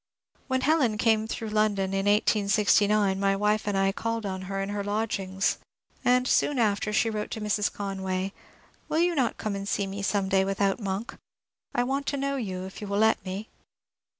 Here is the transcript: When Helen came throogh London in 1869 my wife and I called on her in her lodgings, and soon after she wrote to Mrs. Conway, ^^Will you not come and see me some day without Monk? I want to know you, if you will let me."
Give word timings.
When 0.47 0.61
Helen 0.61 0.97
came 0.97 1.27
throogh 1.27 1.51
London 1.53 1.93
in 1.93 2.07
1869 2.07 3.19
my 3.19 3.35
wife 3.35 3.67
and 3.67 3.77
I 3.77 3.91
called 3.91 4.25
on 4.25 4.41
her 4.49 4.59
in 4.59 4.69
her 4.69 4.83
lodgings, 4.83 5.59
and 6.03 6.27
soon 6.27 6.57
after 6.57 6.91
she 6.91 7.11
wrote 7.11 7.29
to 7.29 7.39
Mrs. 7.39 7.71
Conway, 7.71 8.33
^^Will 8.89 9.05
you 9.05 9.13
not 9.13 9.37
come 9.37 9.55
and 9.55 9.67
see 9.69 9.85
me 9.85 10.01
some 10.01 10.27
day 10.27 10.43
without 10.43 10.79
Monk? 10.79 11.19
I 11.75 11.83
want 11.83 12.07
to 12.07 12.17
know 12.17 12.35
you, 12.35 12.63
if 12.65 12.81
you 12.81 12.87
will 12.87 12.97
let 12.97 13.23
me." 13.23 13.47